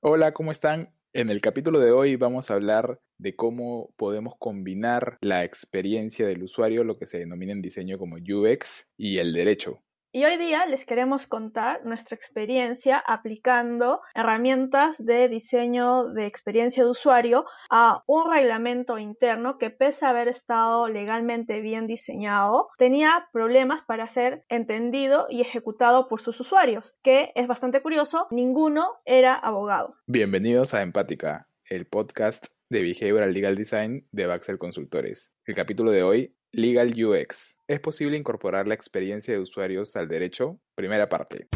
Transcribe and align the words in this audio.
Hola, 0.00 0.32
¿cómo 0.32 0.52
están? 0.52 0.94
En 1.12 1.28
el 1.28 1.40
capítulo 1.40 1.80
de 1.80 1.90
hoy 1.90 2.14
vamos 2.14 2.50
a 2.50 2.54
hablar 2.54 3.00
de 3.18 3.34
cómo 3.34 3.92
podemos 3.96 4.34
combinar 4.38 5.18
la 5.20 5.42
experiencia 5.42 6.24
del 6.24 6.44
usuario, 6.44 6.84
lo 6.84 6.96
que 6.96 7.08
se 7.08 7.18
denomina 7.18 7.50
en 7.50 7.62
diseño 7.62 7.98
como 7.98 8.16
UX, 8.16 8.92
y 8.96 9.18
el 9.18 9.32
derecho. 9.32 9.82
Y 10.10 10.24
hoy 10.24 10.38
día 10.38 10.64
les 10.64 10.86
queremos 10.86 11.26
contar 11.26 11.84
nuestra 11.84 12.16
experiencia 12.16 12.98
aplicando 12.98 14.00
herramientas 14.14 14.96
de 15.04 15.28
diseño 15.28 16.08
de 16.14 16.24
experiencia 16.24 16.82
de 16.82 16.88
usuario 16.88 17.44
a 17.68 18.04
un 18.06 18.32
reglamento 18.32 18.98
interno 18.98 19.58
que 19.58 19.68
pese 19.68 20.06
a 20.06 20.10
haber 20.10 20.28
estado 20.28 20.88
legalmente 20.88 21.60
bien 21.60 21.86
diseñado, 21.86 22.68
tenía 22.78 23.28
problemas 23.34 23.82
para 23.82 24.08
ser 24.08 24.46
entendido 24.48 25.26
y 25.28 25.42
ejecutado 25.42 26.08
por 26.08 26.22
sus 26.22 26.40
usuarios, 26.40 26.96
que 27.02 27.30
es 27.34 27.46
bastante 27.46 27.82
curioso, 27.82 28.28
ninguno 28.30 28.94
era 29.04 29.34
abogado. 29.34 29.94
Bienvenidos 30.06 30.72
a 30.72 30.80
Empática, 30.80 31.50
el 31.68 31.84
podcast 31.84 32.46
de 32.70 32.80
Behavioral 32.80 33.34
Legal 33.34 33.56
Design 33.56 34.08
de 34.12 34.26
Baxel 34.26 34.56
Consultores. 34.56 35.34
El 35.44 35.54
capítulo 35.54 35.90
de 35.90 36.02
hoy 36.02 36.37
Legal 36.52 36.94
UX. 36.96 37.58
¿Es 37.66 37.78
posible 37.78 38.16
incorporar 38.16 38.66
la 38.66 38.72
experiencia 38.72 39.34
de 39.34 39.40
usuarios 39.40 39.94
al 39.96 40.08
derecho? 40.08 40.58
Primera 40.74 41.06
parte. 41.06 41.46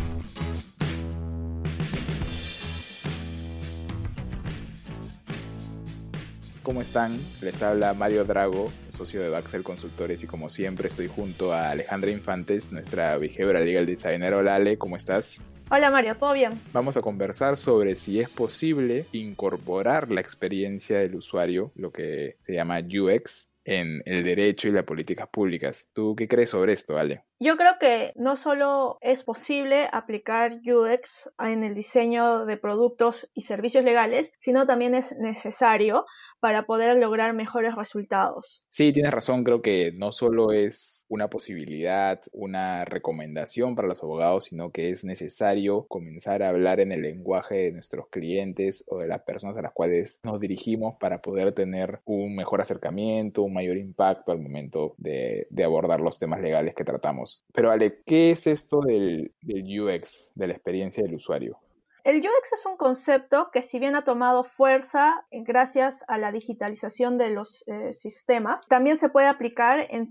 ¿Cómo 6.62 6.83
están? 6.83 7.19
Les 7.41 7.62
habla 7.62 7.95
Mario 7.95 8.24
Drago, 8.27 8.70
socio 8.91 9.23
de 9.23 9.30
Baxel 9.30 9.62
Consultores 9.62 10.23
y 10.24 10.27
como 10.27 10.50
siempre 10.50 10.88
estoy 10.88 11.09
junto 11.09 11.55
a 11.55 11.70
Alejandra 11.70 12.11
Infantes, 12.11 12.70
nuestra 12.70 13.16
behavioral 13.16 13.64
legal 13.64 13.86
designer. 13.86 14.34
Hola 14.34 14.56
Ale, 14.56 14.77
¿cómo 14.77 14.97
estás? 14.97 15.41
Hola 15.70 15.91
Mario, 15.91 16.19
¿todo 16.19 16.34
bien? 16.34 16.61
Vamos 16.74 16.98
a 16.98 17.00
conversar 17.00 17.56
sobre 17.56 17.97
si 17.97 18.20
es 18.20 18.28
posible 18.28 19.06
incorporar 19.12 20.12
la 20.12 20.20
experiencia 20.20 20.98
del 20.98 21.14
usuario, 21.14 21.72
lo 21.77 21.91
que 21.91 22.36
se 22.38 22.53
llama 22.53 22.81
UX, 22.81 23.52
en 23.64 24.02
el 24.06 24.24
derecho 24.24 24.68
y 24.68 24.72
las 24.72 24.84
políticas 24.84 25.28
públicas. 25.28 25.88
¿Tú 25.92 26.14
qué 26.16 26.28
crees 26.28 26.50
sobre 26.50 26.72
esto, 26.74 26.98
Ale? 26.98 27.24
Yo 27.44 27.56
creo 27.56 27.72
que 27.80 28.12
no 28.14 28.36
solo 28.36 28.98
es 29.00 29.24
posible 29.24 29.88
aplicar 29.90 30.60
UX 30.64 31.28
en 31.40 31.64
el 31.64 31.74
diseño 31.74 32.46
de 32.46 32.56
productos 32.56 33.28
y 33.34 33.42
servicios 33.42 33.82
legales, 33.82 34.32
sino 34.38 34.64
también 34.64 34.94
es 34.94 35.18
necesario 35.18 36.06
para 36.42 36.66
poder 36.66 36.98
lograr 36.98 37.34
mejores 37.34 37.76
resultados. 37.76 38.64
Sí, 38.68 38.92
tienes 38.92 39.12
razón, 39.12 39.44
creo 39.44 39.62
que 39.62 39.92
no 39.92 40.10
solo 40.10 40.50
es 40.50 41.06
una 41.08 41.30
posibilidad, 41.30 42.20
una 42.32 42.84
recomendación 42.84 43.76
para 43.76 43.86
los 43.86 44.02
abogados, 44.02 44.46
sino 44.46 44.72
que 44.72 44.90
es 44.90 45.04
necesario 45.04 45.86
comenzar 45.86 46.42
a 46.42 46.48
hablar 46.48 46.80
en 46.80 46.90
el 46.90 47.02
lenguaje 47.02 47.54
de 47.56 47.70
nuestros 47.70 48.08
clientes 48.08 48.82
o 48.88 48.98
de 48.98 49.06
las 49.06 49.20
personas 49.22 49.56
a 49.56 49.62
las 49.62 49.72
cuales 49.72 50.18
nos 50.24 50.40
dirigimos 50.40 50.96
para 50.98 51.22
poder 51.22 51.52
tener 51.52 52.00
un 52.06 52.34
mejor 52.34 52.60
acercamiento, 52.60 53.42
un 53.42 53.52
mayor 53.52 53.76
impacto 53.76 54.32
al 54.32 54.40
momento 54.40 54.96
de, 54.98 55.46
abordar 55.64 56.00
los 56.00 56.18
temas 56.18 56.40
legales 56.40 56.74
que 56.74 56.82
tratamos. 56.82 57.31
Pero 57.52 57.70
Ale, 57.70 58.02
¿qué 58.06 58.30
es 58.30 58.47
esto 58.47 58.80
del, 58.80 59.33
UX, 59.42 60.33
de 60.34 60.47
la 60.47 60.55
experiencia 60.55 61.02
del 61.02 61.14
usuario? 61.14 61.58
El 62.05 62.16
UX 62.16 62.52
es 62.52 62.66
un 62.66 62.77
concepto 62.77 63.50
que 63.52 63.62
si 63.62 63.78
bien 63.78 63.94
ha 63.94 64.02
tomado 64.02 64.42
fuerza 64.42 65.25
gracias 65.30 66.03
a 66.08 66.19
la 66.19 66.33
digitalización 66.33 67.16
de 67.16 67.30
los 67.30 67.62
eh, 67.69 67.92
sistemas, 67.92 68.66
también 68.66 68.97
se 68.97 69.08
puede 69.08 69.28
aplicar 69.28 69.86
en, 69.88 70.08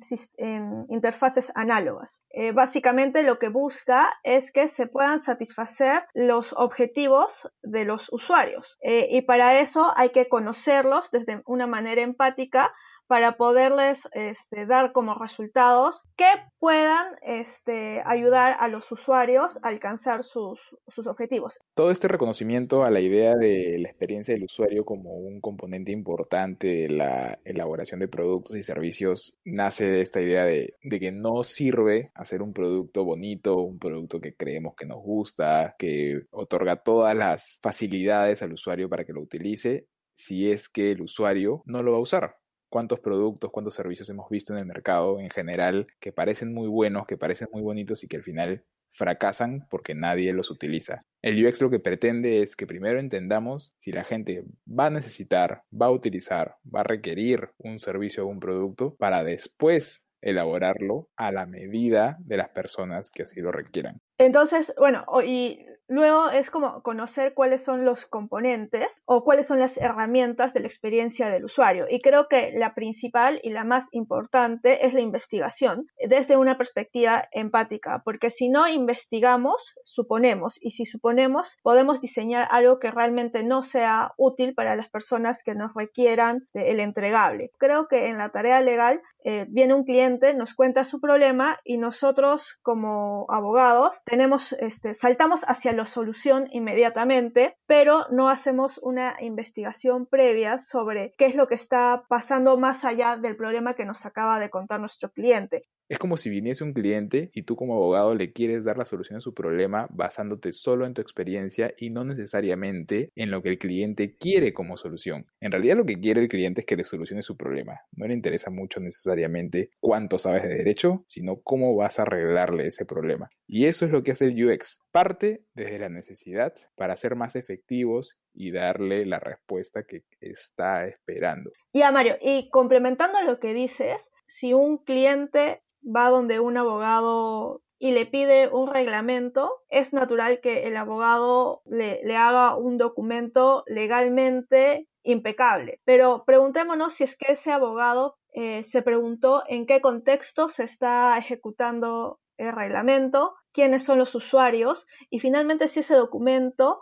interfaces 0.88 1.52
análogas. 1.53 2.23
Eh, 2.30 2.53
básicamente 2.53 3.23
lo 3.23 3.39
que 3.39 3.49
busca 3.49 4.09
es 4.23 4.53
que 4.53 4.69
se 4.69 4.88
puedan 4.88 5.19
satisfacer 5.19 6.03
los 6.14 6.53
objetivos 6.53 7.52
de 7.61 7.83
los 7.83 8.08
usuarios 8.14 8.77
eh, 8.81 9.08
y 9.11 9.23
para 9.23 9.59
eso 9.59 9.92
hay 9.97 10.11
que 10.11 10.30
conocerlos 10.30 11.11
desde 11.11 11.42
una 11.45 11.67
manera 11.67 12.02
empática 12.02 12.73
para 13.12 13.36
poderles 13.36 14.08
este, 14.14 14.66
dar 14.66 14.94
como 14.94 15.16
resultados 15.16 16.06
que 16.16 16.30
puedan 16.60 17.08
este, 17.22 18.02
ayudar 18.05 18.55
a 18.58 18.70
los 18.70 18.89
usuarios 18.89 19.60
a 19.64 19.67
alcanzar 19.67 20.23
sus, 20.23 20.61
objetivos. 21.05 21.60
Todo 21.76 21.92
este 21.92 22.08
reconocimiento 22.08 22.86
a 22.86 22.89
la 22.89 23.02
idea 23.02 23.36
de 23.36 23.80
la 23.80 23.89
experiencia 23.89 24.33
del 24.33 24.45
usuario 24.45 24.86
como 24.86 25.11
un 25.11 25.42
componente 25.42 25.92
importante 25.92 26.67
de 26.67 26.88
la 26.88 27.38
elaboración 27.44 28.00
de 28.00 28.08
productos 28.08 28.55
y 28.55 28.64
servicios 28.64 29.38
nace 29.44 29.83
de 29.89 30.00
esta 30.00 30.21
idea 30.21 30.45
de, 30.45 30.77
de 30.82 31.00
que 31.02 31.11
no 31.11 31.44
sirve 31.44 32.11
hacer 32.16 32.42
un 32.42 32.54
producto 32.54 33.04
bonito, 33.04 33.58
un 33.58 33.77
producto 33.77 34.21
que 34.21 34.36
creemos 34.36 34.73
que 34.77 34.86
nos 34.86 35.04
gusta, 35.04 35.76
que 35.77 36.21
otorga 36.32 36.77
todas 36.77 37.14
las 37.14 37.60
facilidades 37.61 38.42
al 38.42 38.54
usuario 38.54 38.88
para 38.88 39.04
que 39.04 39.11
lo 39.11 39.20
utilice, 39.20 39.86
si 40.14 40.50
es 40.50 40.70
que 40.70 40.92
el 40.92 41.02
usuario 41.02 41.61
no 41.66 41.83
lo 41.83 41.92
va 41.92 41.98
a 41.98 42.02
usar 42.02 42.40
cuántos 42.71 43.02
productos, 43.02 43.52
cuántos 43.52 43.76
servicios 43.76 44.09
hemos 44.09 44.30
visto 44.30 44.54
en 44.54 44.59
el 44.59 44.65
mercado 44.65 45.20
en 45.20 45.30
general 45.30 45.87
que 45.99 46.14
parecen 46.14 46.54
muy 46.54 46.70
buenos, 46.70 47.05
que 47.05 47.17
parecen 47.17 47.49
muy 47.52 47.61
bonitos 47.61 48.04
y 48.04 48.08
que 48.08 48.15
al 48.17 48.23
final 48.23 48.64
fracasan 48.92 49.67
porque 49.70 49.93
nadie 49.93 50.32
los 50.33 50.49
utiliza. 50.49 51.05
El 51.21 51.45
UX 51.45 51.61
lo 51.61 51.70
que 51.70 51.80
pretende 51.80 52.42
es 52.42 52.55
que 52.55 52.65
primero 52.65 52.98
entendamos 52.98 53.73
si 53.77 53.92
la 53.92 54.05
gente 54.05 54.45
va 54.67 54.87
a 54.87 54.89
necesitar, 54.89 55.64
va 55.70 55.87
a 55.87 55.92
utilizar, 55.92 56.55
va 56.64 56.80
a 56.80 56.86
requerir 56.86 57.49
un 57.58 57.77
servicio 57.77 58.26
o 58.26 58.30
un 58.30 58.39
producto 58.39 58.95
para 58.95 59.23
después 59.23 60.08
elaborarlo 60.21 61.09
a 61.17 61.32
la 61.32 61.45
medida 61.45 62.17
de 62.21 62.38
las 62.38 62.49
personas 62.49 63.11
que 63.11 63.23
así 63.23 63.42
lo 63.42 63.52
requieran. 63.52 63.99
Entonces, 64.21 64.71
bueno, 64.77 65.04
y 65.26 65.65
luego 65.87 66.30
es 66.30 66.52
como 66.52 66.83
conocer 66.83 67.33
cuáles 67.33 67.64
son 67.64 67.86
los 67.86 68.05
componentes 68.05 69.02
o 69.05 69.23
cuáles 69.23 69.48
son 69.48 69.58
las 69.58 69.77
herramientas 69.77 70.54
de 70.54 70.59
la 70.59 70.67
experiencia 70.67 71.30
del 71.30 71.45
usuario. 71.45 71.87
Y 71.89 72.02
creo 72.02 72.27
que 72.27 72.54
la 72.55 72.76
principal 72.76 73.39
y 73.42 73.49
la 73.49 73.64
más 73.64 73.87
importante 73.92 74.86
es 74.86 74.93
la 74.93 75.02
investigación 75.02 75.87
desde 76.08 76.37
una 76.37 76.55
perspectiva 76.55 77.23
empática, 77.32 78.04
porque 78.05 78.30
si 78.30 78.49
no 78.49 78.67
investigamos, 78.67 79.73
suponemos, 79.83 80.59
y 80.61 80.70
si 80.70 80.86
suponemos, 80.86 81.58
podemos 81.64 81.99
diseñar 81.99 82.48
algo 82.52 82.77
que 82.77 82.92
realmente 82.92 83.43
no 83.43 83.64
sea 83.64 84.14
útil 84.17 84.53
para 84.53 84.76
las 84.76 84.89
personas 84.89 85.42
que 85.42 85.55
nos 85.55 85.73
requieran 85.73 86.48
el 86.53 86.80
entregable. 86.80 87.49
Creo 87.58 87.88
que 87.88 88.08
en 88.08 88.20
la 88.20 88.30
tarea 88.30 88.61
legal 88.61 89.02
eh, 89.23 89.48
viene 89.49 89.73
un 89.73 89.83
cliente, 89.83 90.36
nos 90.36 90.53
cuenta 90.53 90.86
su 90.86 91.02
problema 91.02 91.58
y 91.64 91.80
nosotros 91.80 92.59
como 92.61 93.26
abogados 93.27 93.99
tenemos, 94.11 94.52
este, 94.60 94.94
saltamos 94.94 95.39
hacia 95.48 95.72
la 95.72 95.86
solución 95.86 96.49
inmediatamente, 96.52 97.55
pero 97.66 98.08
no 98.11 98.27
hacemos 98.27 98.77
una 98.83 99.16
investigación 99.22 100.05
previa 100.05 100.60
sobre 100.60 101.14
qué 101.17 101.27
es 101.27 101.36
lo 101.36 101.48
que 101.48 101.55
está 101.55 102.04
pasando 102.10 102.58
más 102.58 102.83
allá 102.83 103.16
del 103.16 103.38
problema 103.38 103.73
que 103.73 103.86
nos 103.86 104.05
acaba 104.05 104.38
de 104.39 104.50
contar 104.50 104.82
nuestro 104.82 105.14
cliente. 105.14 105.64
Es 105.91 105.99
como 105.99 106.15
si 106.15 106.29
viniese 106.29 106.63
un 106.63 106.71
cliente 106.71 107.31
y 107.33 107.41
tú 107.41 107.57
como 107.57 107.73
abogado 107.73 108.15
le 108.15 108.31
quieres 108.31 108.63
dar 108.63 108.77
la 108.77 108.85
solución 108.85 109.17
a 109.17 109.21
su 109.21 109.33
problema 109.33 109.87
basándote 109.89 110.53
solo 110.53 110.85
en 110.85 110.93
tu 110.93 111.02
experiencia 111.02 111.73
y 111.77 111.89
no 111.89 112.05
necesariamente 112.05 113.11
en 113.13 113.29
lo 113.29 113.43
que 113.43 113.49
el 113.49 113.57
cliente 113.57 114.15
quiere 114.15 114.53
como 114.53 114.77
solución. 114.77 115.25
En 115.41 115.52
realidad 115.52 115.75
lo 115.75 115.85
que 115.85 115.99
quiere 115.99 116.21
el 116.21 116.29
cliente 116.29 116.61
es 116.61 116.65
que 116.65 116.77
le 116.77 116.85
solucione 116.85 117.21
su 117.23 117.35
problema. 117.35 117.81
No 117.91 118.07
le 118.07 118.13
interesa 118.13 118.49
mucho 118.49 118.79
necesariamente 118.79 119.71
cuánto 119.81 120.17
sabes 120.17 120.43
de 120.43 120.55
derecho, 120.55 121.03
sino 121.07 121.41
cómo 121.41 121.75
vas 121.75 121.99
a 121.99 122.03
arreglarle 122.03 122.67
ese 122.67 122.85
problema. 122.85 123.29
Y 123.45 123.65
eso 123.65 123.83
es 123.83 123.91
lo 123.91 124.02
que 124.02 124.11
hace 124.11 124.29
el 124.29 124.45
UX. 124.45 124.79
Parte 124.93 125.43
desde 125.55 125.77
la 125.77 125.89
necesidad 125.89 126.53
para 126.77 126.95
ser 126.95 127.17
más 127.17 127.35
efectivos 127.35 128.18
y 128.33 128.51
darle 128.51 129.06
la 129.06 129.19
respuesta 129.19 129.83
que 129.83 130.03
está 130.19 130.86
esperando. 130.88 131.51
Ya, 131.74 131.92
Mario, 131.92 132.15
y 132.21 132.50
complementando 132.50 133.21
lo 133.24 133.39
que 133.39 133.53
dices, 133.53 134.12
si 134.25 134.53
un 134.53 134.77
cliente 134.77 135.62
va 135.83 136.09
donde 136.09 136.39
un 136.39 136.57
abogado 136.57 137.62
y 137.80 137.94
le 137.94 138.06
pide 138.06 138.47
un 138.47 138.71
reglamento, 138.71 139.63
es 139.69 139.91
natural 139.91 140.39
que 140.39 140.68
el 140.68 140.77
abogado 140.77 141.63
le, 141.65 142.00
haga 142.15 142.56
un 142.56 142.77
documento 142.77 143.63
legalmente 143.65 144.88
impecable. 145.01 145.81
Pero 145.83 146.23
preguntémonos 146.25 146.94
si 146.94 147.06
es 147.06 147.17
que 147.17 147.31
ese 147.31 147.51
abogado 147.51 148.17
eh, 148.33 148.63
se 148.63 148.83
preguntó 148.83 149.44
en 149.47 149.65
qué 149.65 149.81
contexto 149.81 150.47
se 150.47 150.63
está 150.63 151.17
ejecutando 151.17 152.19
el 152.38 152.53
reglamento, 152.53 153.33
quiénes 153.51 153.83
son 153.83 153.97
los 153.97 154.13
usuarios 154.13 154.85
y 155.09 155.19
finalmente 155.19 155.67
si 155.67 155.79
ese 155.79 155.95
documento 155.95 156.81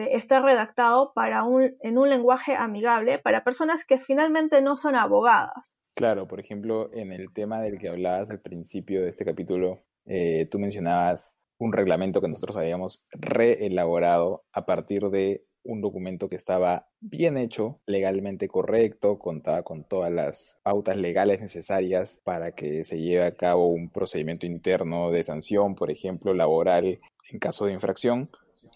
este, 0.00 0.16
está 0.16 0.40
redactado 0.40 1.12
para 1.14 1.44
un, 1.44 1.76
en 1.80 1.98
un 1.98 2.08
lenguaje 2.08 2.54
amigable 2.54 3.18
para 3.18 3.44
personas 3.44 3.84
que 3.84 3.98
finalmente 3.98 4.62
no 4.62 4.76
son 4.76 4.94
abogadas. 4.94 5.78
Claro, 5.94 6.26
por 6.26 6.40
ejemplo, 6.40 6.90
en 6.92 7.12
el 7.12 7.32
tema 7.32 7.60
del 7.60 7.78
que 7.78 7.88
hablabas 7.88 8.30
al 8.30 8.40
principio 8.40 9.02
de 9.02 9.08
este 9.08 9.24
capítulo, 9.24 9.82
eh, 10.06 10.46
tú 10.50 10.58
mencionabas 10.58 11.36
un 11.58 11.72
reglamento 11.72 12.20
que 12.20 12.28
nosotros 12.28 12.56
habíamos 12.56 13.06
reelaborado 13.12 14.44
a 14.52 14.64
partir 14.64 15.10
de 15.10 15.44
un 15.62 15.82
documento 15.82 16.30
que 16.30 16.36
estaba 16.36 16.86
bien 17.00 17.36
hecho, 17.36 17.80
legalmente 17.86 18.48
correcto, 18.48 19.18
contaba 19.18 19.62
con 19.62 19.84
todas 19.84 20.10
las 20.10 20.58
pautas 20.62 20.96
legales 20.96 21.40
necesarias 21.40 22.22
para 22.24 22.52
que 22.52 22.82
se 22.82 22.98
lleve 22.98 23.24
a 23.24 23.36
cabo 23.36 23.66
un 23.66 23.90
procedimiento 23.90 24.46
interno 24.46 25.10
de 25.10 25.22
sanción, 25.22 25.74
por 25.74 25.90
ejemplo, 25.90 26.32
laboral 26.32 27.00
en 27.30 27.38
caso 27.38 27.66
de 27.66 27.74
infracción, 27.74 28.30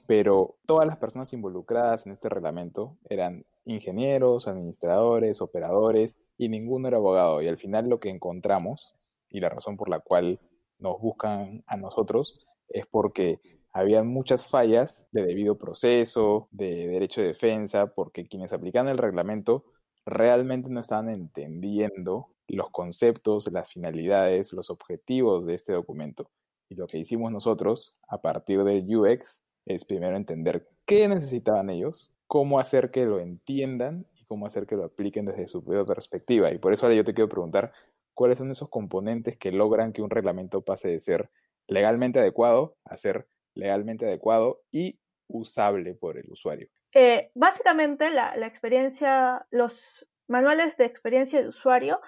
pero 0.06 0.56
todas 0.66 0.86
las 0.86 0.98
personas 0.98 1.32
involucradas 1.32 2.06
en 2.06 2.12
este 2.12 2.28
reglamento 2.28 2.98
eran 3.08 3.44
ingenieros, 3.64 4.46
administradores, 4.46 5.40
operadores 5.40 6.18
y 6.36 6.48
ninguno 6.48 6.88
era 6.88 6.98
abogado. 6.98 7.40
Y 7.42 7.48
al 7.48 7.56
final 7.56 7.88
lo 7.88 8.00
que 8.00 8.10
encontramos 8.10 8.94
y 9.30 9.40
la 9.40 9.48
razón 9.48 9.76
por 9.76 9.88
la 9.88 10.00
cual 10.00 10.40
nos 10.78 11.00
buscan 11.00 11.64
a 11.66 11.76
nosotros 11.76 12.46
es 12.68 12.86
porque 12.86 13.40
había 13.72 14.02
muchas 14.04 14.46
fallas 14.46 15.08
de 15.10 15.24
debido 15.24 15.58
proceso, 15.58 16.48
de 16.52 16.86
derecho 16.86 17.20
de 17.20 17.28
defensa, 17.28 17.94
porque 17.94 18.24
quienes 18.24 18.52
aplicaban 18.52 18.88
el 18.88 18.98
reglamento 18.98 19.64
realmente 20.06 20.68
no 20.68 20.80
estaban 20.80 21.08
entendiendo 21.08 22.28
los 22.46 22.70
conceptos, 22.70 23.50
las 23.50 23.72
finalidades, 23.72 24.52
los 24.52 24.70
objetivos 24.70 25.46
de 25.46 25.54
este 25.54 25.72
documento. 25.72 26.30
Y 26.68 26.76
lo 26.76 26.86
que 26.86 26.98
hicimos 26.98 27.32
nosotros 27.32 27.98
a 28.06 28.20
partir 28.20 28.62
del 28.64 28.84
UX 28.96 29.42
es 29.66 29.84
primero 29.84 30.16
entender 30.16 30.68
qué 30.86 31.08
necesitaban 31.08 31.70
ellos, 31.70 32.12
cómo 32.26 32.58
hacer 32.58 32.90
que 32.90 33.04
lo 33.04 33.20
entiendan 33.20 34.06
y 34.14 34.24
cómo 34.24 34.46
hacer 34.46 34.66
que 34.66 34.76
lo 34.76 34.84
apliquen 34.84 35.26
desde 35.26 35.46
su 35.46 35.64
propia 35.64 35.84
perspectiva. 35.84 36.52
Y 36.52 36.58
por 36.58 36.72
eso 36.72 36.86
ahora 36.86 36.96
yo 36.96 37.04
te 37.04 37.14
quiero 37.14 37.28
preguntar, 37.28 37.72
¿cuáles 38.14 38.38
son 38.38 38.50
esos 38.50 38.68
componentes 38.68 39.36
que 39.36 39.52
logran 39.52 39.92
que 39.92 40.02
un 40.02 40.10
reglamento 40.10 40.62
pase 40.62 40.88
de 40.88 40.98
ser 40.98 41.30
legalmente 41.66 42.18
adecuado 42.18 42.76
a 42.84 42.96
ser 42.96 43.26
legalmente 43.54 44.06
adecuado 44.06 44.62
y 44.70 44.98
usable 45.28 45.94
por 45.94 46.18
el 46.18 46.30
usuario? 46.30 46.68
Eh, 46.92 47.30
básicamente 47.34 48.10
la, 48.10 48.34
experiencia, 48.46 49.46
los 49.50 50.08
manuales 50.28 50.76
de 50.76 50.84
experiencia 50.84 51.42
de 51.42 51.48
usuario 51.48 52.00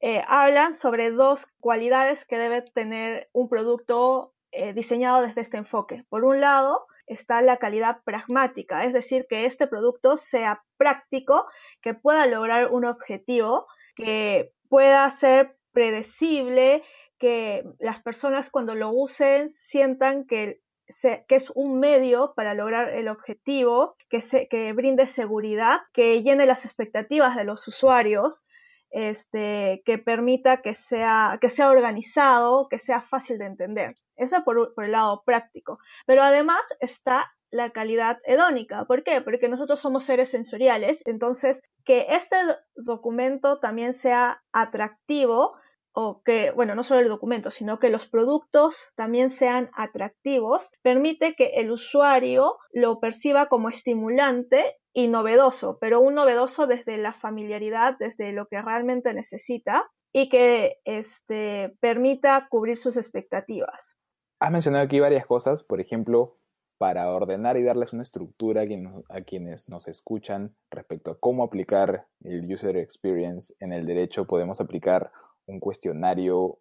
eh, 0.00 0.22
hablan 0.28 0.74
sobre 0.74 1.10
dos 1.10 1.46
cualidades 1.60 2.24
que 2.24 2.38
debe 2.38 2.62
tener 2.62 3.28
un 3.32 3.48
producto 3.48 4.32
eh, 4.52 4.72
diseñado 4.72 5.22
desde 5.22 5.40
este 5.40 5.56
enfoque. 5.56 6.04
Por 6.08 6.24
un 6.24 6.40
lado, 6.40 6.86
está 7.08 7.42
la 7.42 7.56
calidad 7.56 8.02
pragmática, 8.04 8.84
es 8.84 8.92
decir, 8.92 9.26
que 9.28 9.44
este 9.44 9.66
producto 9.66 10.16
sea 10.16 10.64
práctico, 10.76 11.46
que 11.80 11.94
pueda 11.94 12.26
lograr 12.26 12.70
un 12.70 12.84
objetivo, 12.84 13.66
que 13.96 14.52
pueda 14.68 15.10
ser 15.10 15.56
predecible, 15.72 16.82
que 17.18 17.64
las 17.78 18.00
personas 18.02 18.50
cuando 18.50 18.74
lo 18.74 18.90
usen 18.90 19.50
sientan 19.50 20.24
que, 20.24 20.60
es 20.86 21.50
un 21.54 21.80
medio 21.80 22.32
para 22.34 22.54
lograr 22.54 22.88
el 22.90 23.08
objetivo, 23.08 23.96
que, 24.08 24.22
que 24.48 24.72
brinde 24.72 25.06
seguridad, 25.06 25.80
que 25.92 26.22
llene 26.22 26.46
las 26.46 26.64
expectativas 26.64 27.36
de 27.36 27.44
los 27.44 27.66
usuarios, 27.68 28.44
este, 28.90 29.82
que 29.84 29.98
permita 29.98 30.62
que 30.62 30.74
sea, 30.74 31.38
que 31.40 31.50
sea 31.50 31.70
organizado, 31.70 32.68
que 32.68 32.78
sea 32.78 33.02
fácil 33.02 33.38
de 33.38 33.46
entender. 33.46 33.94
Eso 34.16 34.42
por, 34.44 34.74
por 34.74 34.84
el 34.84 34.92
lado 34.92 35.22
práctico. 35.24 35.78
Pero 36.06 36.22
además 36.22 36.60
está 36.80 37.30
la 37.50 37.70
calidad 37.70 38.18
hedónica. 38.24 38.84
¿Por 38.84 39.04
qué? 39.04 39.20
Porque 39.20 39.48
nosotros 39.48 39.80
somos 39.80 40.04
seres 40.04 40.30
sensoriales, 40.30 41.02
entonces 41.06 41.62
que 41.84 42.06
este 42.10 42.36
documento 42.74 43.60
también 43.60 43.94
sea 43.94 44.42
atractivo 44.52 45.54
o 45.92 46.22
que, 46.22 46.52
bueno, 46.52 46.76
no 46.76 46.84
solo 46.84 47.00
el 47.00 47.08
documento, 47.08 47.50
sino 47.50 47.78
que 47.78 47.90
los 47.90 48.06
productos 48.06 48.88
también 48.94 49.32
sean 49.32 49.70
atractivos, 49.74 50.70
permite 50.82 51.34
que 51.34 51.54
el 51.56 51.72
usuario 51.72 52.56
lo 52.72 53.00
perciba 53.00 53.46
como 53.46 53.68
estimulante 53.68 54.76
y 54.92 55.08
novedoso, 55.08 55.78
pero 55.80 56.00
un 56.00 56.14
novedoso 56.14 56.66
desde 56.66 56.96
la 56.98 57.12
familiaridad, 57.12 57.96
desde 57.98 58.32
lo 58.32 58.46
que 58.46 58.60
realmente 58.62 59.14
necesita 59.14 59.88
y 60.12 60.28
que 60.28 60.78
este, 60.84 61.76
permita 61.80 62.48
cubrir 62.50 62.76
sus 62.76 62.96
expectativas. 62.96 63.96
Has 64.40 64.50
mencionado 64.50 64.84
aquí 64.84 65.00
varias 65.00 65.26
cosas, 65.26 65.64
por 65.64 65.80
ejemplo, 65.80 66.38
para 66.78 67.12
ordenar 67.12 67.56
y 67.56 67.64
darles 67.64 67.92
una 67.92 68.02
estructura 68.02 68.62
a 69.08 69.22
quienes, 69.22 69.68
nos 69.68 69.88
escuchan 69.88 70.54
respecto 70.70 71.10
a 71.10 71.18
cómo 71.18 71.42
aplicar 71.42 72.06
el 72.22 72.50
user 72.50 72.76
experience 72.76 73.54
en 73.58 73.72
el 73.72 73.84
derecho, 73.84 74.26
podemos 74.26 74.60
aplicar 74.60 75.10
un 75.46 75.58
cuestionario 75.58 76.60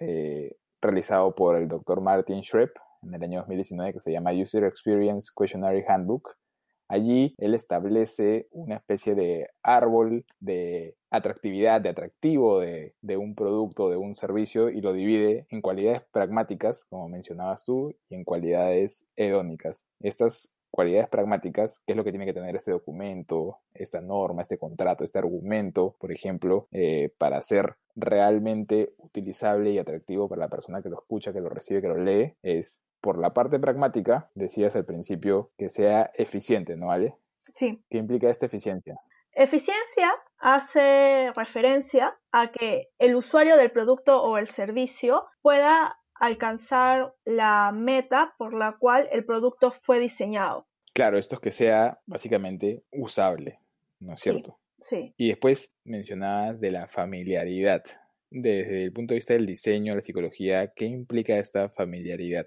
eh, 0.00 0.56
realizado 0.80 1.34
por 1.34 1.56
el 1.56 1.66
doctor 1.66 2.00
Martin 2.00 2.42
Schrepp 2.42 2.76
en 3.02 3.14
el 3.14 3.22
año 3.22 3.40
2019 3.40 3.94
que 3.94 4.00
se 4.00 4.12
llama 4.12 4.32
User 4.32 4.62
Experience 4.62 5.30
Questionary 5.36 5.84
Handbook. 5.86 6.36
Allí 6.88 7.34
él 7.38 7.54
establece 7.54 8.48
una 8.50 8.76
especie 8.76 9.14
de 9.14 9.50
árbol 9.62 10.24
de 10.40 10.96
atractividad, 11.10 11.80
de 11.80 11.90
atractivo 11.90 12.60
de, 12.60 13.16
un 13.16 13.34
producto, 13.34 13.90
de 13.90 13.96
un 13.96 14.14
servicio, 14.14 14.70
y 14.70 14.80
lo 14.80 14.92
divide 14.92 15.46
en 15.50 15.60
cualidades 15.60 16.02
pragmáticas, 16.10 16.84
como 16.86 17.08
mencionabas 17.08 17.64
tú, 17.64 17.94
y 18.08 18.14
en 18.14 18.24
cualidades 18.24 19.06
hedónicas. 19.16 19.84
Estas 20.00 20.50
cualidades 20.70 21.08
pragmáticas, 21.08 21.80
qué 21.86 21.92
es 21.92 21.96
lo 21.96 22.04
que 22.04 22.10
tiene 22.10 22.26
que 22.26 22.34
tener 22.34 22.54
este 22.56 22.70
documento, 22.70 23.58
esta 23.74 24.00
norma, 24.00 24.42
este 24.42 24.58
contrato, 24.58 25.04
este 25.04 25.18
argumento, 25.18 25.96
por 25.98 26.12
ejemplo, 26.12 26.68
eh, 26.72 27.10
para 27.18 27.40
ser 27.42 27.76
realmente 27.96 28.92
utilizable 28.98 29.72
y 29.72 29.78
atractivo 29.78 30.28
para 30.28 30.40
la 30.40 30.48
persona 30.48 30.82
que 30.82 30.88
lo 30.88 30.98
escucha, 30.98 31.32
que 31.32 31.40
lo 31.40 31.48
recibe, 31.48 31.80
que 31.80 31.88
lo 31.88 31.98
lee, 31.98 32.34
es 32.42 32.84
por 33.00 33.18
la 33.18 33.32
parte 33.32 33.58
pragmática, 33.58 34.30
decías 34.34 34.74
al 34.76 34.84
principio, 34.84 35.52
que 35.56 35.70
sea 35.70 36.10
eficiente, 36.14 36.76
¿no 36.76 36.86
vale? 36.86 37.16
Sí. 37.46 37.82
¿Qué 37.90 37.98
implica 37.98 38.30
esta 38.30 38.46
eficiencia? 38.46 38.98
Eficiencia 39.32 40.10
hace 40.38 41.32
referencia 41.34 42.18
a 42.32 42.50
que 42.50 42.88
el 42.98 43.14
usuario 43.14 43.56
del 43.56 43.70
producto 43.70 44.22
o 44.22 44.36
el 44.38 44.48
servicio 44.48 45.26
pueda 45.42 45.98
alcanzar 46.14 47.14
la 47.24 47.70
meta 47.72 48.34
por 48.36 48.52
la 48.54 48.76
cual 48.78 49.08
el 49.12 49.24
producto 49.24 49.70
fue 49.70 50.00
diseñado. 50.00 50.66
Claro, 50.92 51.18
esto 51.18 51.36
es 51.36 51.40
que 51.40 51.52
sea 51.52 52.00
básicamente 52.06 52.82
usable, 52.90 53.60
¿no 54.00 54.12
es 54.12 54.18
cierto? 54.18 54.58
Sí. 54.80 55.14
Y 55.16 55.28
después 55.28 55.72
mencionabas 55.84 56.60
de 56.60 56.72
la 56.72 56.88
familiaridad. 56.88 57.84
Desde 58.30 58.84
el 58.84 58.92
punto 58.92 59.14
de 59.14 59.18
vista 59.18 59.34
del 59.34 59.46
diseño, 59.46 59.94
la 59.94 60.00
psicología, 60.00 60.72
¿qué 60.74 60.86
implica 60.86 61.38
esta 61.38 61.70
familiaridad? 61.70 62.46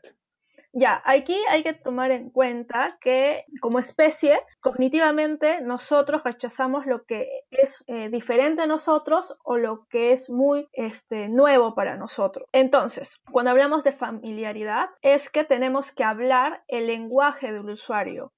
Ya, 0.73 1.01
aquí 1.06 1.35
hay 1.50 1.63
que 1.63 1.73
tomar 1.73 2.12
en 2.12 2.29
cuenta 2.29 2.97
que 3.01 3.45
como 3.59 3.79
especie, 3.79 4.39
cognitivamente 4.62 5.62
nosotros 5.62 6.21
rechazamos 6.23 6.85
lo 6.85 7.03
que 7.03 7.27
es 7.50 7.83
eh, 7.88 8.09
diferente 8.09 8.62
a 8.62 8.68
nosotros 8.68 9.38
o 9.44 9.57
lo 9.57 9.88
que 9.89 10.13
es 10.13 10.29
muy 10.29 10.68
este, 10.73 11.29
nuevo 11.29 11.75
para 11.75 11.97
nosotros. 11.97 12.47
Entonces, 12.53 13.19
cuando 13.31 13.51
hablamos 13.51 13.83
de 13.83 13.91
familiaridad, 13.91 14.89
es 15.01 15.29
que 15.29 15.44
tenemos 15.44 15.91
que 15.91 16.03
hablar 16.03 16.63
el 16.68 16.88
lenguaje 16.88 17.51
del 17.51 17.69
usuario. 17.69 18.31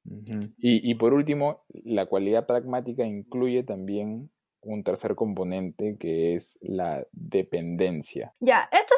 y, 0.58 0.90
y 0.90 0.96
por 0.96 1.14
último, 1.14 1.64
la 1.70 2.08
cualidad 2.08 2.48
pragmática 2.48 3.06
incluye 3.06 3.64
también 3.64 4.32
un 4.64 4.84
tercer 4.84 5.16
componente 5.16 5.98
que 6.00 6.36
es 6.36 6.58
la 6.62 7.06
dependencia. 7.12 8.34
Ya, 8.40 8.70
esto 8.72 8.96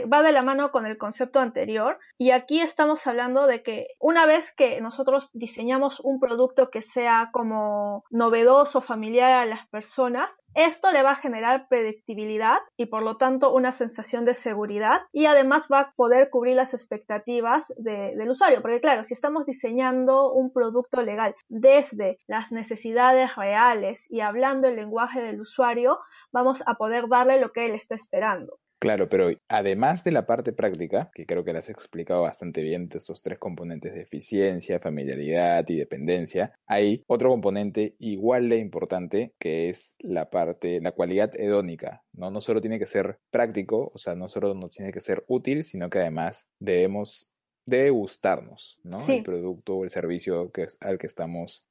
va 0.00 0.22
de 0.22 0.32
la 0.32 0.42
mano 0.42 0.70
con 0.72 0.86
el 0.86 0.98
concepto 0.98 1.40
anterior 1.40 1.98
y 2.18 2.30
aquí 2.30 2.60
estamos 2.60 3.06
hablando 3.06 3.46
de 3.46 3.62
que 3.62 3.88
una 3.98 4.26
vez 4.26 4.52
que 4.52 4.80
nosotros 4.80 5.30
diseñamos 5.32 6.00
un 6.00 6.20
producto 6.20 6.70
que 6.70 6.82
sea 6.82 7.30
como 7.32 8.04
novedoso, 8.10 8.80
familiar 8.80 9.32
a 9.32 9.46
las 9.46 9.66
personas, 9.68 10.36
esto 10.54 10.92
le 10.92 11.02
va 11.02 11.12
a 11.12 11.16
generar 11.16 11.66
predictibilidad 11.68 12.58
y 12.76 12.86
por 12.86 13.02
lo 13.02 13.16
tanto 13.16 13.54
una 13.54 13.72
sensación 13.72 14.24
de 14.24 14.34
seguridad 14.34 15.02
y 15.12 15.26
además 15.26 15.68
va 15.72 15.80
a 15.80 15.92
poder 15.92 16.28
cubrir 16.30 16.56
las 16.56 16.74
expectativas 16.74 17.72
del 17.76 18.30
usuario. 18.30 18.60
Porque 18.60 18.80
claro, 18.80 19.04
si 19.04 19.14
estamos 19.14 19.46
diseñando 19.46 20.32
un 20.32 20.52
producto 20.52 21.02
legal 21.02 21.34
desde 21.48 22.18
las 22.26 22.52
necesidades 22.52 23.34
reales 23.36 24.06
y 24.10 24.20
hablando 24.20 24.68
el 24.68 24.76
lenguaje 24.76 25.22
del 25.22 25.40
usuario, 25.40 25.98
vamos 26.32 26.62
a 26.66 26.74
poder 26.74 27.08
darle 27.08 27.40
lo 27.40 27.52
que 27.52 27.66
él 27.66 27.72
está 27.72 27.94
esperando. 27.94 28.58
Claro, 28.82 29.08
pero 29.08 29.30
además 29.46 30.02
de 30.02 30.10
la 30.10 30.26
parte 30.26 30.52
práctica, 30.52 31.12
que 31.14 31.24
creo 31.24 31.44
que 31.44 31.52
las 31.52 31.66
has 31.66 31.70
explicado 31.70 32.22
bastante 32.22 32.62
bien, 32.62 32.88
de 32.88 32.98
estos 32.98 33.22
tres 33.22 33.38
componentes 33.38 33.94
de 33.94 34.02
eficiencia, 34.02 34.80
familiaridad 34.80 35.64
y 35.68 35.76
dependencia, 35.76 36.52
hay 36.66 37.04
otro 37.06 37.30
componente 37.30 37.94
igual 38.00 38.48
de 38.48 38.56
importante 38.56 39.34
que 39.38 39.68
es 39.68 39.94
la 40.00 40.30
parte, 40.30 40.80
la 40.80 40.90
cualidad 40.90 41.30
hedónica, 41.38 42.02
¿no? 42.12 42.32
No 42.32 42.40
solo 42.40 42.60
tiene 42.60 42.80
que 42.80 42.86
ser 42.86 43.20
práctico, 43.30 43.92
o 43.94 43.98
sea, 43.98 44.16
no 44.16 44.26
solo 44.26 44.52
nos 44.52 44.72
tiene 44.72 44.90
que 44.90 44.98
ser 44.98 45.22
útil, 45.28 45.62
sino 45.64 45.88
que 45.88 46.00
además 46.00 46.48
debemos 46.58 47.28
debe 47.66 47.90
gustarnos, 47.90 48.80
¿no? 48.82 48.98
El 49.06 49.22
producto 49.22 49.76
o 49.76 49.84
el 49.84 49.90
servicio 49.90 50.50
que, 50.50 50.66
al 50.80 50.98
que 50.98 51.06
estamos, 51.06 51.68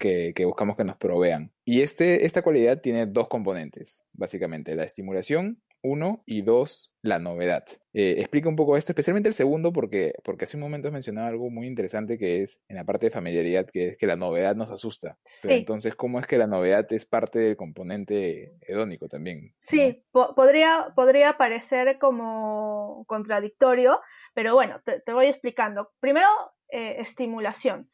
que, 0.00 0.32
que, 0.34 0.44
buscamos 0.46 0.76
que 0.76 0.84
nos 0.84 0.96
provean. 0.96 1.52
Y 1.66 1.82
este, 1.82 2.24
esta 2.24 2.40
cualidad 2.40 2.80
tiene 2.80 3.04
dos 3.06 3.28
componentes, 3.28 4.04
básicamente, 4.14 4.74
la 4.74 4.84
estimulación 4.84 5.60
uno, 5.84 6.22
y 6.26 6.42
dos, 6.42 6.94
la 7.02 7.18
novedad. 7.18 7.64
Eh, 7.92 8.16
explica 8.18 8.48
un 8.48 8.56
poco 8.56 8.76
esto, 8.76 8.92
especialmente 8.92 9.28
el 9.28 9.34
segundo, 9.34 9.72
porque, 9.72 10.14
porque 10.24 10.44
hace 10.44 10.56
un 10.56 10.62
momento 10.62 10.88
has 10.88 10.94
mencionado 10.94 11.28
algo 11.28 11.50
muy 11.50 11.66
interesante 11.66 12.18
que 12.18 12.42
es 12.42 12.62
en 12.68 12.76
la 12.76 12.84
parte 12.84 13.06
de 13.06 13.10
familiaridad, 13.10 13.66
que 13.66 13.88
es 13.88 13.96
que 13.98 14.06
la 14.06 14.16
novedad 14.16 14.56
nos 14.56 14.70
asusta. 14.70 15.18
entonces, 15.44 15.94
¿cómo 15.94 16.18
es 16.18 16.26
que 16.26 16.38
la 16.38 16.46
novedad 16.46 16.90
es 16.92 17.04
parte 17.04 17.38
del 17.38 17.56
componente 17.56 18.56
hedónico 18.62 19.08
también? 19.08 19.54
Sí, 19.62 20.02
podría, 20.10 20.92
podría 20.96 21.34
parecer 21.34 21.98
como 21.98 23.04
contradictorio, 23.06 24.00
pero 24.32 24.54
bueno, 24.54 24.80
te, 24.84 25.00
te 25.00 25.12
voy 25.12 25.26
explicando. 25.26 25.92
Primero, 26.00 26.26
eh, 26.68 26.96
estimulación. 26.98 27.90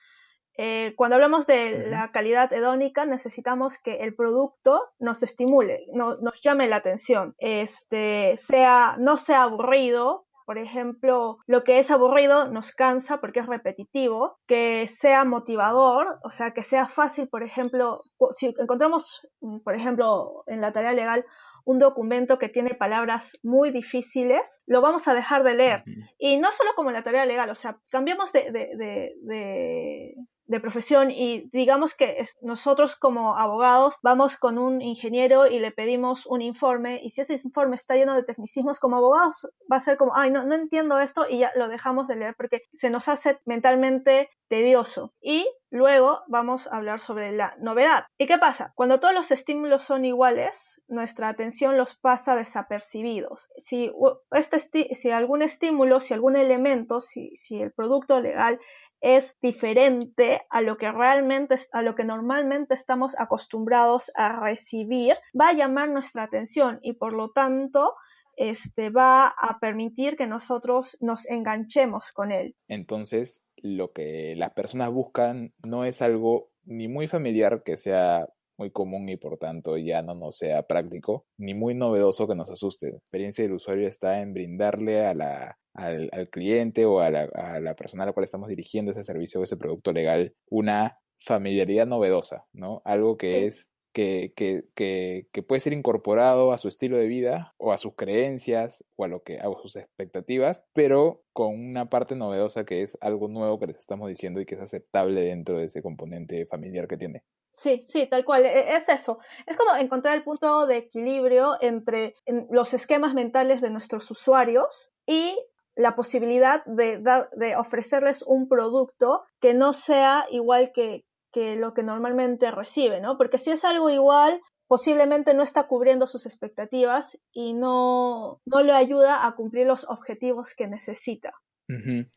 Eh, 0.63 0.93
cuando 0.95 1.15
hablamos 1.17 1.47
de 1.47 1.87
la 1.89 2.13
calidad 2.13 2.53
hedónica, 2.53 3.07
necesitamos 3.07 3.79
que 3.79 3.95
el 4.01 4.15
producto 4.15 4.91
nos 4.99 5.23
estimule, 5.23 5.87
nos 5.95 6.43
llame 6.43 6.69
la 6.69 6.77
atención, 6.77 7.35
este, 7.39 8.37
sea, 8.37 8.97
no 8.99 9.17
sea 9.17 9.45
aburrido, 9.45 10.27
por 10.45 10.59
ejemplo, 10.59 11.39
lo 11.47 11.65
que 11.65 11.79
es 11.79 11.91
aburrido 11.91 12.51
nos 12.51 12.73
cansa 12.73 13.23
porque 13.23 13.41
es 13.41 13.47
repetitivo, 13.47 14.37
que 14.47 14.91
sea 14.99 15.25
motivador, 15.25 16.19
o 16.25 16.29
sea, 16.29 16.51
que 16.51 16.63
sea 16.63 16.87
fácil, 16.87 17.27
por 17.31 17.43
ejemplo, 17.43 18.03
si 18.35 18.53
encontramos, 18.59 19.27
mm, 19.41 19.61
por 19.61 19.75
ejemplo, 19.75 20.45
en 20.47 20.61
la 20.61 20.73
tarea 20.73 20.93
legal 20.93 21.25
un 21.65 21.79
documento 21.79 22.39
que 22.39 22.51
tiene 22.51 22.75
palabras 22.75 23.33
muy 23.43 23.71
difíciles, 23.71 24.61
lo 24.67 24.83
vamos 24.83 25.09
a 25.09 25.15
dejar 25.15 25.43
de 25.43 25.55
leer. 25.55 25.85
Y 26.19 26.37
no 26.37 26.53
solo 26.53 26.73
como 26.77 26.91
en 26.91 26.97
la 26.97 27.03
tarea 27.03 27.25
legal, 27.25 27.49
o 27.49 27.55
sea, 27.55 27.79
cambiamos 27.91 28.33
de, 28.33 28.51
de 28.53 30.17
profesión 30.59 31.13
y 31.13 31.49
digamos 31.53 31.95
que 31.95 32.27
nosotros 32.41 32.97
como 32.97 33.37
abogados 33.37 33.97
vamos 34.03 34.37
con 34.37 34.59
un 34.59 34.83
ingeniero 34.83 35.47
y 35.47 35.61
le 35.61 35.71
pedimos 35.71 36.27
un 36.27 36.43
informe 36.43 37.01
y 37.03 37.11
si 37.11 37.21
ese 37.21 37.35
informe 37.45 37.77
está 37.77 37.95
lleno 37.95 38.17
de 38.17 38.25
tecnicismos 38.25 38.81
como 38.81 38.97
abogados 38.97 39.49
va 39.71 39.77
a 39.77 39.81
ser 39.81 39.97
como, 39.97 40.17
ay, 40.17 40.33
no, 40.33 40.45
no 40.45 40.55
entiendo 40.57 40.99
esto 40.99 41.27
y 41.29 41.39
ya 41.39 41.53
lo 41.55 41.69
dejamos 41.69 42.09
de 42.09 42.17
leer 42.17 42.35
porque 42.37 42.63
se 42.75 42.91
nos 42.91 43.07
hace 43.07 43.39
mentalmente 43.45 44.31
tedioso. 44.51 45.15
Y 45.23 45.49
luego 45.71 46.23
vamos 46.27 46.67
a 46.67 46.77
hablar 46.77 47.01
sobre 47.01 47.31
la 47.31 47.57
novedad. 47.61 48.07
¿Y 48.19 48.27
qué 48.27 48.37
pasa? 48.37 48.73
Cuando 48.75 48.99
todos 48.99 49.15
los 49.15 49.31
estímulos 49.31 49.85
son 49.85 50.05
iguales, 50.05 50.83
nuestra 50.89 51.29
atención 51.29 51.77
los 51.77 51.95
pasa 51.95 52.35
desapercibidos. 52.35 53.49
Si, 53.59 53.93
este 54.33 54.95
si 54.95 55.11
algún 55.13 55.43
estímulo, 55.43 56.01
si 56.01 56.15
algún 56.15 56.35
elemento, 56.35 57.01
si, 57.01 57.37
si 57.37 57.63
el 57.63 57.73
producto 57.73 58.21
legal 58.21 58.59
es 59.01 59.37
diferente 59.41 60.43
a 60.51 60.61
lo 60.61 60.77
que 60.77 60.91
realmente, 60.93 61.57
a 61.73 61.83
lo 61.83 61.95
que 61.95 62.05
normalmente 62.05 62.75
estamos 62.75 63.19
acostumbrados 63.19 64.11
a 64.17 64.41
recibir, 64.41 65.15
va 65.39 65.49
a 65.49 65.55
llamar 65.55 65.89
nuestra 65.89 66.23
atención 66.23 66.79
y 66.83 66.95
por 66.95 67.13
lo 67.13 67.31
tanto 67.31 67.95
este, 68.37 68.91
va 68.91 69.29
a 69.29 69.59
permitir 69.61 70.17
que 70.17 70.27
nosotros 70.27 70.97
nos 71.01 71.29
enganchemos 71.29 72.13
con 72.13 72.33
él. 72.33 72.57
Entonces, 72.69 73.45
lo 73.57 73.93
que 73.93 74.35
las 74.37 74.53
personas 74.53 74.91
buscan 74.91 75.53
no 75.67 75.85
es 75.85 76.01
algo 76.03 76.51
ni 76.65 76.89
muy 76.89 77.09
familiar 77.09 77.63
que 77.63 77.77
sea 77.77 78.29
muy 78.61 78.71
común 78.71 79.09
y 79.09 79.17
por 79.17 79.39
tanto 79.39 79.79
ya 79.79 80.03
no 80.03 80.15
nos 80.15 80.37
sea 80.37 80.63
práctico, 80.65 81.25
ni 81.39 81.55
muy 81.55 81.75
novedoso 81.75 82.29
que 82.29 82.35
nos 82.35 82.51
asuste. 82.51 82.91
La 82.91 82.99
experiencia 82.99 83.43
del 83.43 83.55
usuario 83.55 83.89
está 83.89 84.21
en 84.21 84.35
brindarle 84.35 85.07
a 85.07 85.15
la, 85.15 85.59
al, 85.75 86.11
cliente 86.31 86.85
o 86.85 87.01
a 87.01 87.11
la, 87.11 87.23
a 87.35 87.59
la 87.59 87.75
persona 87.75 88.03
a 88.03 88.07
la 88.07 88.13
cual 88.13 88.25
estamos 88.25 88.51
dirigiendo 88.51 88.93
ese 88.93 89.03
servicio 89.03 89.41
o 89.41 89.45
ese 89.45 89.57
producto 89.57 89.93
legal 89.93 90.35
una 90.51 90.99
familiaridad 91.19 91.87
novedosa, 91.87 92.45
¿no? 92.53 92.83
Algo 92.85 93.17
que 93.17 93.47
es 93.47 93.71
que, 93.93 94.33
que, 94.37 94.65
que, 94.75 95.27
que, 95.33 95.43
puede 95.43 95.61
ser 95.61 95.73
incorporado 95.73 96.53
a 96.53 96.59
su 96.59 96.69
estilo 96.69 96.97
de 96.97 97.09
vida 97.09 97.55
o 97.59 97.73
a 97.73 97.79
sus 97.79 97.95
creencias 97.97 98.85
o 98.97 99.05
a 99.05 99.09
lo 99.09 99.23
que 99.23 99.41
a 99.41 99.51
sus 99.63 99.75
expectativas, 99.77 100.65
pero 100.73 101.25
con 101.33 101.55
una 101.55 101.89
parte 101.91 102.15
novedosa 102.15 102.65
que 102.65 102.83
es 102.83 102.97
algo 103.01 103.29
nuevo 103.29 103.59
que 103.59 103.67
les 103.67 103.79
estamos 103.79 104.09
diciendo 104.09 104.41
y 104.41 104.47
que 104.47 104.55
es 104.55 104.61
aceptable 104.61 105.23
dentro 105.23 105.59
de 105.59 105.65
ese 105.65 105.83
componente 105.83 106.47
familiar 106.47 106.87
que 106.87 106.99
tiene. 106.99 107.25
Sí, 107.53 107.85
sí, 107.89 108.07
tal 108.07 108.25
cual, 108.25 108.45
e-, 108.45 108.77
es 108.77 108.89
eso. 108.89 109.19
Es 109.47 109.57
como 109.57 109.75
encontrar 109.77 110.17
el 110.17 110.25
punto 110.25 110.67
de 110.67 110.77
equilibrio 110.79 111.57
entre 111.61 112.15
los 112.51 112.75
esquemas 112.75 113.15
mentales 113.15 113.61
de 113.61 113.71
nuestros 113.71 114.11
usuarios 114.11 114.91
y 115.07 115.37
la 115.75 115.95
posibilidad 115.97 116.65
de, 116.67 116.99
de 117.33 117.57
ofrecerles 117.57 118.23
un 118.23 118.49
producto 118.49 119.25
que 119.41 119.55
no 119.55 119.73
sea 119.73 120.27
igual 120.31 120.73
que, 120.73 121.05
que 121.33 121.57
lo 121.57 121.75
que 121.75 121.83
normalmente 121.83 122.51
recibe, 122.51 123.01
¿no? 123.01 123.17
Porque 123.17 123.39
si 123.39 123.51
es 123.51 123.65
algo 123.65 123.89
igual, 123.91 124.41
posiblemente 124.67 125.35
no 125.35 125.43
está 125.43 125.67
cubriendo 125.67 126.07
sus 126.07 126.27
expectativas 126.27 127.19
y 127.33 127.55
no, 127.55 128.41
no 128.45 128.63
le 128.63 128.73
ayuda 128.73 129.27
a 129.27 129.35
cumplir 129.35 129.67
los 129.67 129.85
objetivos 129.89 130.55
que 130.55 130.69
necesita. 130.69 131.33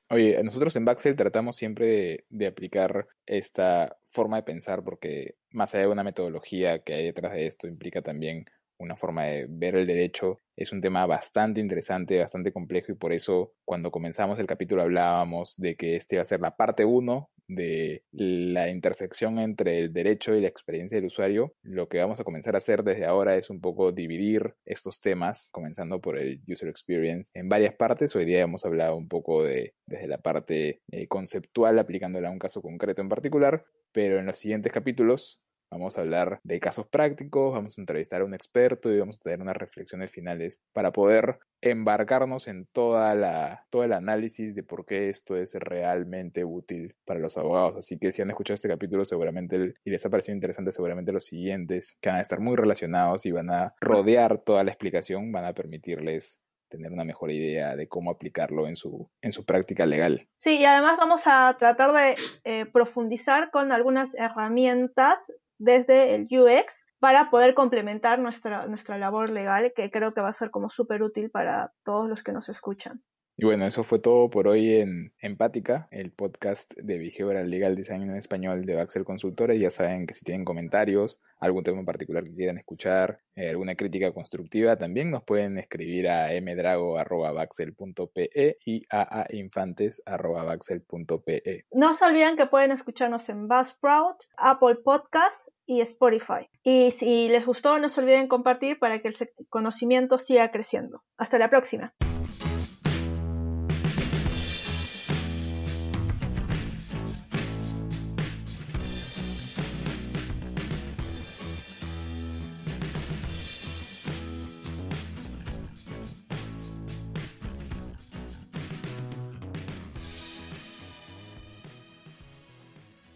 Oye, 0.09 0.41
nosotros 0.43 0.75
en 0.75 0.85
Baxel 0.85 1.15
tratamos 1.15 1.55
siempre 1.55 2.25
de, 2.29 2.47
aplicar 2.47 3.07
esta 3.25 3.97
forma 4.07 4.37
de 4.37 4.43
pensar 4.43 4.83
porque 4.83 5.35
más 5.51 5.73
allá 5.73 5.85
de 5.85 5.91
una 5.91 6.03
metodología 6.03 6.79
que 6.79 6.93
hay 6.93 7.05
detrás 7.05 7.33
de 7.33 7.47
esto, 7.47 7.67
implica 7.67 8.01
también 8.01 8.45
una 8.77 8.95
forma 8.95 9.23
de 9.25 9.47
ver 9.49 9.75
el 9.75 9.87
derecho. 9.87 10.39
Es 10.55 10.71
un 10.71 10.81
tema 10.81 11.05
bastante 11.05 11.61
interesante, 11.61 12.19
bastante 12.19 12.51
complejo 12.51 12.91
y 12.91 12.95
por 12.95 13.13
eso 13.13 13.53
cuando 13.65 13.91
comenzamos 13.91 14.39
el 14.39 14.47
capítulo 14.47 14.81
hablábamos 14.81 15.55
de 15.57 15.75
que 15.75 15.95
este 15.95 16.15
iba 16.15 16.21
a 16.21 16.25
ser 16.25 16.41
la 16.41 16.55
parte 16.55 16.85
1 16.85 17.29
de 17.47 18.03
la 18.11 18.69
intersección 18.69 19.39
entre 19.39 19.79
el 19.79 19.93
derecho 19.93 20.35
y 20.35 20.41
la 20.41 20.47
experiencia 20.47 20.97
del 20.97 21.07
usuario, 21.07 21.53
lo 21.61 21.87
que 21.89 21.99
vamos 21.99 22.19
a 22.19 22.23
comenzar 22.23 22.55
a 22.55 22.57
hacer 22.57 22.83
desde 22.83 23.05
ahora 23.05 23.35
es 23.35 23.49
un 23.49 23.61
poco 23.61 23.91
dividir 23.91 24.55
estos 24.65 25.01
temas, 25.01 25.49
comenzando 25.51 26.01
por 26.01 26.17
el 26.17 26.41
user 26.47 26.69
experience, 26.69 27.31
en 27.33 27.49
varias 27.49 27.75
partes. 27.75 28.15
Hoy 28.15 28.25
día 28.25 28.41
hemos 28.41 28.65
hablado 28.65 28.95
un 28.95 29.07
poco 29.07 29.43
de 29.43 29.73
desde 29.85 30.07
la 30.07 30.17
parte 30.17 30.81
eh, 30.91 31.07
conceptual, 31.07 31.79
aplicándola 31.79 32.29
a 32.29 32.31
un 32.31 32.39
caso 32.39 32.61
concreto 32.61 33.01
en 33.01 33.09
particular, 33.09 33.65
pero 33.91 34.19
en 34.19 34.25
los 34.25 34.37
siguientes 34.37 34.71
capítulos 34.71 35.41
Vamos 35.73 35.97
a 35.97 36.01
hablar 36.01 36.39
de 36.43 36.59
casos 36.59 36.85
prácticos, 36.85 37.51
vamos 37.51 37.79
a 37.79 37.81
entrevistar 37.81 38.21
a 38.21 38.25
un 38.25 38.35
experto 38.35 38.93
y 38.93 38.99
vamos 38.99 39.17
a 39.17 39.23
tener 39.23 39.41
unas 39.41 39.57
reflexiones 39.57 40.11
finales 40.11 40.61
para 40.71 40.91
poder 40.91 41.39
embarcarnos 41.61 42.47
en 42.47 42.67
toda 42.67 43.15
la, 43.15 43.65
todo 43.71 43.83
el 43.83 43.93
análisis 43.93 44.53
de 44.53 44.61
por 44.61 44.85
qué 44.85 45.09
esto 45.09 45.35
es 45.35 45.55
realmente 45.55 46.45
útil 46.45 46.95
para 47.05 47.19
los 47.19 47.37
abogados. 47.37 47.75
Así 47.75 47.97
que 47.97 48.11
si 48.11 48.21
han 48.21 48.29
escuchado 48.29 48.53
este 48.53 48.67
capítulo 48.67 49.03
seguramente 49.03 49.73
y 49.83 49.89
les 49.89 50.05
ha 50.05 50.11
parecido 50.11 50.35
interesante, 50.35 50.71
seguramente 50.71 51.11
los 51.11 51.25
siguientes 51.25 51.97
que 51.99 52.09
van 52.09 52.19
a 52.19 52.21
estar 52.21 52.39
muy 52.39 52.55
relacionados 52.55 53.25
y 53.25 53.31
van 53.31 53.49
a 53.49 53.73
rodear 53.81 54.37
toda 54.37 54.63
la 54.63 54.69
explicación, 54.69 55.31
van 55.31 55.45
a 55.45 55.53
permitirles 55.53 56.39
tener 56.73 56.91
una 56.91 57.03
mejor 57.03 57.29
idea 57.31 57.75
de 57.75 57.87
cómo 57.87 58.09
aplicarlo 58.09 58.67
en 58.67 58.75
su, 58.75 59.07
en 59.21 59.31
su 59.31 59.45
práctica 59.45 59.85
legal. 59.85 60.27
Sí, 60.37 60.57
y 60.57 60.65
además 60.65 60.97
vamos 60.97 61.21
a 61.25 61.55
tratar 61.59 61.93
de 61.93 62.15
eh, 62.45 62.65
profundizar 62.65 63.51
con 63.51 63.71
algunas 63.71 64.15
herramientas 64.15 65.31
desde 65.57 66.15
el 66.15 66.27
UX 66.31 66.85
para 66.99 67.29
poder 67.29 67.53
complementar 67.53 68.19
nuestra, 68.19 68.67
nuestra 68.67 68.97
labor 68.97 69.29
legal, 69.29 69.73
que 69.75 69.91
creo 69.91 70.13
que 70.13 70.21
va 70.21 70.29
a 70.29 70.33
ser 70.33 70.51
como 70.51 70.69
súper 70.69 71.03
útil 71.03 71.29
para 71.29 71.73
todos 71.83 72.07
los 72.07 72.23
que 72.23 72.31
nos 72.31 72.49
escuchan. 72.49 73.03
Y 73.35 73.45
bueno, 73.45 73.65
eso 73.65 73.83
fue 73.83 73.97
todo 73.97 74.29
por 74.29 74.47
hoy 74.47 74.75
en 74.75 75.11
Empática, 75.19 75.87
el 75.89 76.11
podcast 76.11 76.71
de 76.75 76.99
Behavioral 76.99 77.49
Legal 77.49 77.75
Design 77.75 78.03
en 78.03 78.15
español 78.15 78.63
de 78.63 78.75
Baxel 78.75 79.05
Consultores. 79.05 79.59
Ya 79.59 79.71
saben 79.71 80.05
que 80.05 80.13
si 80.13 80.23
tienen 80.23 80.45
comentarios, 80.45 81.19
algún 81.39 81.63
tema 81.63 81.79
en 81.79 81.85
particular 81.85 82.23
que 82.23 82.35
quieran 82.35 82.59
escuchar, 82.59 83.21
eh, 83.35 83.49
alguna 83.49 83.73
crítica 83.73 84.13
constructiva, 84.13 84.77
también 84.77 85.09
nos 85.09 85.23
pueden 85.23 85.57
escribir 85.57 86.09
a 86.09 86.29
mdrago.baxel.pe 86.39 88.57
y 88.65 88.85
a 88.91 89.25
infantes.baxel.pe. 89.31 91.65
No 91.71 91.95
se 91.95 92.05
olviden 92.05 92.37
que 92.37 92.45
pueden 92.45 92.71
escucharnos 92.71 93.29
en 93.29 93.47
Buzzsprout, 93.47 94.25
Apple 94.37 94.75
Podcast 94.83 95.47
y 95.65 95.81
Spotify. 95.81 96.47
Y 96.61 96.91
si 96.91 97.29
les 97.29 97.47
gustó, 97.47 97.79
no 97.79 97.89
se 97.89 97.99
olviden 97.99 98.27
compartir 98.27 98.77
para 98.77 99.01
que 99.01 99.07
el 99.07 99.15
conocimiento 99.49 100.19
siga 100.19 100.51
creciendo. 100.51 101.03
Hasta 101.17 101.39
la 101.39 101.49
próxima. 101.49 101.95